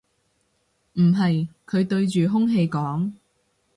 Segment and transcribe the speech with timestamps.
[0.93, 3.11] 唔係，佢對住空氣講